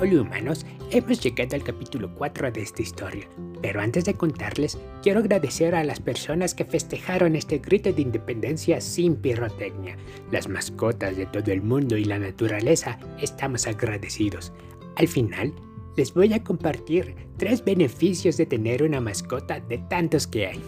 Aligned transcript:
Hola 0.00 0.22
humanos, 0.22 0.64
hemos 0.92 1.20
llegado 1.20 1.56
al 1.56 1.64
capítulo 1.64 2.14
4 2.14 2.52
de 2.52 2.62
esta 2.62 2.82
historia, 2.82 3.28
pero 3.60 3.80
antes 3.80 4.04
de 4.04 4.14
contarles, 4.14 4.78
quiero 5.02 5.18
agradecer 5.18 5.74
a 5.74 5.82
las 5.82 5.98
personas 5.98 6.54
que 6.54 6.64
festejaron 6.64 7.34
este 7.34 7.58
grito 7.58 7.92
de 7.92 8.02
independencia 8.02 8.80
sin 8.80 9.16
pirotecnia. 9.16 9.96
Las 10.30 10.48
mascotas 10.48 11.16
de 11.16 11.26
todo 11.26 11.50
el 11.50 11.62
mundo 11.62 11.96
y 11.96 12.04
la 12.04 12.20
naturaleza 12.20 12.96
estamos 13.20 13.66
agradecidos. 13.66 14.52
Al 14.94 15.08
final, 15.08 15.52
les 15.96 16.14
voy 16.14 16.32
a 16.32 16.44
compartir 16.44 17.16
tres 17.36 17.64
beneficios 17.64 18.36
de 18.36 18.46
tener 18.46 18.84
una 18.84 19.00
mascota 19.00 19.58
de 19.58 19.78
tantos 19.78 20.28
que 20.28 20.46
hay. 20.46 20.62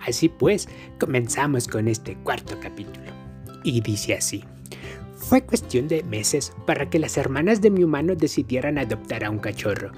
Así 0.00 0.28
pues, 0.28 0.68
comenzamos 0.98 1.68
con 1.68 1.86
este 1.86 2.16
cuarto 2.24 2.58
capítulo. 2.60 3.06
Y 3.62 3.80
dice 3.82 4.14
así. 4.14 4.42
Fue 5.28 5.42
cuestión 5.42 5.88
de 5.88 6.02
meses 6.02 6.52
para 6.66 6.90
que 6.90 6.98
las 6.98 7.16
hermanas 7.16 7.62
de 7.62 7.70
mi 7.70 7.82
humano 7.82 8.14
decidieran 8.14 8.76
adoptar 8.76 9.24
a 9.24 9.30
un 9.30 9.38
cachorro. 9.38 9.90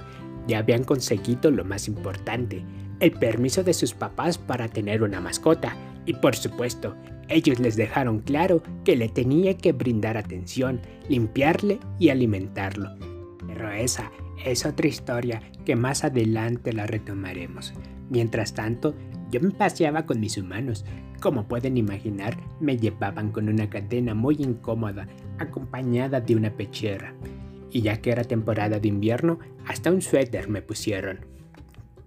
Ya 0.47 0.59
habían 0.59 0.85
conseguido 0.85 1.51
lo 1.51 1.65
más 1.65 1.89
importante, 1.89 2.63
el 3.01 3.11
permiso 3.11 3.61
de 3.61 3.73
sus 3.73 3.93
papás 3.93 4.37
para 4.37 4.69
tener 4.69 5.03
una 5.03 5.19
mascota, 5.19 5.75
y 6.05 6.13
por 6.13 6.37
supuesto, 6.37 6.95
ellos 7.27 7.59
les 7.59 7.75
dejaron 7.75 8.19
claro 8.19 8.63
que 8.85 8.95
le 8.95 9.09
tenía 9.09 9.57
que 9.57 9.73
brindar 9.73 10.15
atención, 10.15 10.79
limpiarle 11.09 11.79
y 11.99 12.07
alimentarlo. 12.07 12.95
Pero 13.45 13.69
esa 13.69 14.13
es 14.45 14.65
otra 14.65 14.87
historia 14.87 15.41
que 15.65 15.75
más 15.75 16.05
adelante 16.05 16.71
la 16.71 16.87
retomaremos. 16.87 17.73
Mientras 18.09 18.53
tanto, 18.53 18.95
yo 19.31 19.41
me 19.41 19.51
paseaba 19.51 20.05
con 20.05 20.19
mis 20.19 20.37
humanos. 20.37 20.85
Como 21.19 21.47
pueden 21.47 21.77
imaginar, 21.77 22.37
me 22.59 22.77
llevaban 22.77 23.31
con 23.31 23.49
una 23.49 23.69
cadena 23.69 24.13
muy 24.13 24.35
incómoda, 24.39 25.07
acompañada 25.39 26.21
de 26.21 26.35
una 26.35 26.51
pechera. 26.51 27.13
Y 27.71 27.81
ya 27.81 27.97
que 27.97 28.11
era 28.11 28.23
temporada 28.23 28.79
de 28.79 28.87
invierno, 28.87 29.39
hasta 29.65 29.91
un 29.91 30.01
suéter 30.01 30.47
me 30.47 30.61
pusieron. 30.61 31.25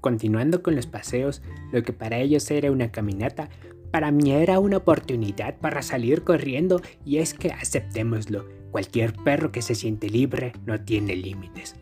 Continuando 0.01 0.63
con 0.63 0.77
los 0.77 0.87
paseos, 0.87 1.43
lo 1.73 1.83
que 1.83 1.93
para 1.93 2.19
ellos 2.19 2.51
era 2.51 2.73
una 2.73 2.91
caminata, 2.91 3.51
para 3.91 4.11
mí 4.13 4.31
era 4.31 4.61
una 4.61 4.79
oportunidad 4.79 5.59
para 5.59 5.83
salir 5.83 6.23
corriendo 6.23 6.81
y 7.05 7.19
es 7.19 7.35
que 7.35 7.51
aceptémoslo, 7.51 8.47
cualquier 8.71 9.13
perro 9.13 9.51
que 9.51 9.63
se 9.63 9.75
siente 9.75 10.09
libre 10.09 10.53
no 10.65 10.81
tiene 10.81 11.17
límites. 11.17 11.80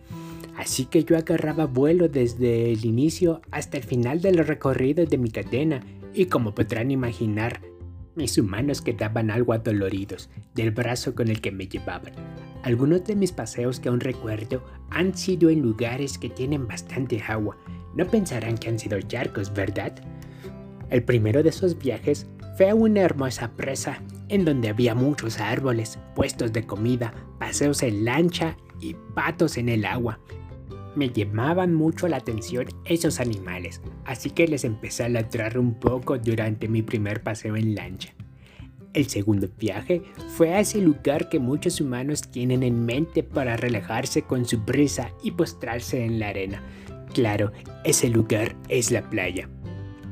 Así 0.58 0.86
que 0.86 1.04
yo 1.04 1.16
agarraba 1.16 1.66
vuelo 1.66 2.08
desde 2.08 2.72
el 2.72 2.84
inicio 2.84 3.40
hasta 3.52 3.76
el 3.76 3.84
final 3.84 4.20
del 4.20 4.38
recorrido 4.38 5.06
de 5.06 5.16
mi 5.16 5.30
cadena 5.30 5.80
y 6.12 6.26
como 6.26 6.52
podrán 6.52 6.90
imaginar, 6.90 7.60
mis 8.16 8.36
humanos 8.38 8.82
quedaban 8.82 9.30
algo 9.30 9.52
adoloridos 9.52 10.28
del 10.56 10.72
brazo 10.72 11.14
con 11.14 11.28
el 11.28 11.40
que 11.40 11.52
me 11.52 11.68
llevaban. 11.68 12.12
Algunos 12.64 13.04
de 13.04 13.14
mis 13.14 13.30
paseos 13.30 13.78
que 13.78 13.88
aún 13.88 14.00
recuerdo 14.00 14.64
han 14.90 15.16
sido 15.16 15.48
en 15.48 15.62
lugares 15.62 16.18
que 16.18 16.28
tienen 16.28 16.66
bastante 16.66 17.22
agua. 17.22 17.56
No 17.94 18.04
pensarán 18.08 18.58
que 18.58 18.68
han 18.68 18.80
sido 18.80 19.00
charcos, 19.00 19.54
¿verdad? 19.54 19.94
El 20.90 21.04
primero 21.04 21.44
de 21.44 21.50
esos 21.50 21.78
viajes 21.78 22.26
fue 22.56 22.70
a 22.70 22.74
una 22.74 23.02
hermosa 23.02 23.52
presa 23.52 24.02
en 24.28 24.44
donde 24.44 24.70
había 24.70 24.96
muchos 24.96 25.38
árboles, 25.38 26.00
puestos 26.16 26.52
de 26.52 26.66
comida, 26.66 27.14
paseos 27.38 27.84
en 27.84 28.04
lancha 28.04 28.56
y 28.80 28.94
patos 29.14 29.56
en 29.56 29.68
el 29.68 29.84
agua. 29.84 30.18
Me 30.98 31.10
llamaban 31.10 31.76
mucho 31.76 32.08
la 32.08 32.16
atención 32.16 32.66
esos 32.84 33.20
animales, 33.20 33.80
así 34.04 34.30
que 34.30 34.48
les 34.48 34.64
empecé 34.64 35.04
a 35.04 35.08
ladrar 35.08 35.56
un 35.56 35.74
poco 35.74 36.18
durante 36.18 36.66
mi 36.66 36.82
primer 36.82 37.22
paseo 37.22 37.54
en 37.54 37.76
lancha. 37.76 38.12
El 38.94 39.06
segundo 39.06 39.48
viaje 39.56 40.02
fue 40.36 40.54
a 40.54 40.58
ese 40.58 40.80
lugar 40.80 41.28
que 41.28 41.38
muchos 41.38 41.80
humanos 41.80 42.22
tienen 42.22 42.64
en 42.64 42.84
mente 42.84 43.22
para 43.22 43.56
relajarse 43.56 44.22
con 44.22 44.44
su 44.44 44.58
brisa 44.58 45.12
y 45.22 45.30
postrarse 45.30 46.04
en 46.04 46.18
la 46.18 46.30
arena. 46.30 46.64
Claro, 47.14 47.52
ese 47.84 48.08
lugar 48.08 48.56
es 48.68 48.90
la 48.90 49.08
playa. 49.08 49.48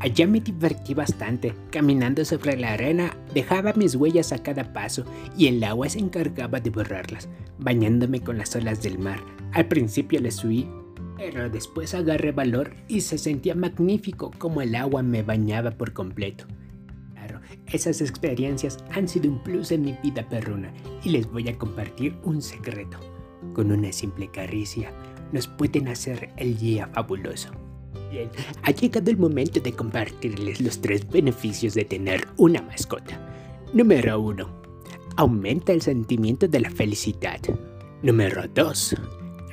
Allá 0.07 0.29
me 0.29 0.39
divertí 0.39 0.95
bastante, 0.95 1.53
caminando 1.73 2.25
sobre 2.25 2.57
la 2.57 2.75
arena, 2.75 3.17
dejaba 3.35 3.73
mis 3.73 3.97
huellas 3.97 4.31
a 4.31 4.39
cada 4.39 4.73
paso 4.73 5.05
y 5.37 5.49
el 5.49 5.65
agua 5.65 5.89
se 5.89 5.99
encargaba 5.99 6.61
de 6.61 6.71
borrarlas, 6.71 7.29
bañándome 7.59 8.21
con 8.21 8.39
las 8.39 8.55
olas 8.55 8.85
del 8.85 9.01
mar. 9.01 9.19
Al 9.53 9.67
principio 9.67 10.21
les 10.21 10.45
huí, 10.45 10.71
pero 11.17 11.51
después 11.51 11.93
agarré 11.93 12.31
valor 12.31 12.77
y 12.87 13.01
se 13.01 13.19
sentía 13.19 13.57
magnífico 13.57 14.31
como 14.39 14.63
el 14.63 14.77
agua 14.77 15.03
me 15.03 15.25
bañaba 15.25 15.73
por 15.73 15.93
completo. 15.93 16.47
Claro, 17.15 17.41
esas 17.67 18.01
experiencias 18.01 18.79
han 18.93 19.09
sido 19.09 19.29
un 19.29 19.43
plus 19.43 19.73
en 19.73 19.83
mi 19.83 19.97
vida 20.05 20.29
perruna 20.29 20.73
y 21.03 21.09
les 21.09 21.29
voy 21.29 21.49
a 21.49 21.59
compartir 21.59 22.15
un 22.23 22.43
secreto. 22.43 23.01
Con 23.55 23.73
una 23.73 23.91
simple 23.91 24.31
caricia 24.31 24.93
nos 25.33 25.49
pueden 25.49 25.89
hacer 25.89 26.31
el 26.37 26.57
día 26.57 26.87
fabuloso. 26.95 27.66
Ha 28.63 28.71
llegado 28.71 29.11
el 29.11 29.19
momento 29.19 29.61
de 29.61 29.73
compartirles 29.73 30.61
los 30.61 30.81
tres 30.81 31.09
beneficios 31.09 31.75
de 31.75 31.85
tener 31.85 32.27
una 32.37 32.63
mascota. 32.63 33.21
Número 33.73 34.21
1. 34.21 34.49
Aumenta 35.17 35.73
el 35.73 35.83
sentimiento 35.83 36.49
de 36.49 36.61
la 36.61 36.71
felicidad. 36.71 37.41
Número 38.03 38.47
2 38.55 38.97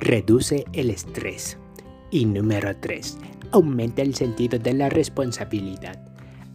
reduce 0.04 0.64
el 0.72 0.90
estrés. 0.90 1.56
Y 2.10 2.26
número 2.26 2.76
3, 2.76 3.18
aumenta 3.52 4.02
el 4.02 4.14
sentido 4.14 4.58
de 4.58 4.74
la 4.74 4.88
responsabilidad. 4.88 5.98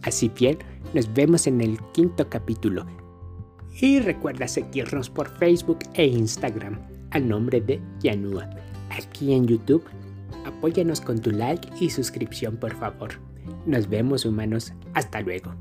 Así 0.02 0.30
bien, 0.34 0.58
nos 0.94 1.12
vemos 1.12 1.46
en 1.46 1.60
el 1.60 1.78
quinto 1.92 2.28
capítulo. 2.28 2.86
Y 3.80 4.00
recuerda 4.00 4.48
seguirnos 4.48 5.10
por 5.10 5.28
Facebook 5.38 5.80
e 5.94 6.06
Instagram 6.06 6.78
al 7.10 7.28
nombre 7.28 7.60
de 7.60 7.80
Yanua. 8.00 8.48
Aquí 8.90 9.32
en 9.32 9.46
YouTube, 9.46 9.84
apóyanos 10.44 11.00
con 11.00 11.20
tu 11.20 11.30
like 11.30 11.68
y 11.80 11.90
suscripción 11.90 12.56
por 12.56 12.74
favor. 12.74 13.10
Nos 13.66 13.88
vemos 13.88 14.24
humanos, 14.24 14.72
hasta 14.94 15.20
luego. 15.20 15.54